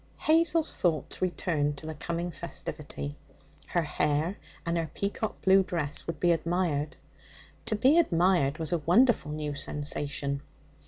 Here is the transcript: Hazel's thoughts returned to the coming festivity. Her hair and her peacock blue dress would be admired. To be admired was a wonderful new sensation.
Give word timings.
Hazel's 0.17 0.77
thoughts 0.77 1.21
returned 1.21 1.77
to 1.77 1.85
the 1.85 1.93
coming 1.93 2.31
festivity. 2.31 3.17
Her 3.67 3.83
hair 3.83 4.37
and 4.65 4.75
her 4.75 4.89
peacock 4.91 5.39
blue 5.41 5.61
dress 5.61 6.07
would 6.07 6.19
be 6.19 6.31
admired. 6.31 6.97
To 7.67 7.75
be 7.75 7.99
admired 7.99 8.57
was 8.57 8.71
a 8.71 8.79
wonderful 8.79 9.31
new 9.31 9.53
sensation. 9.53 10.41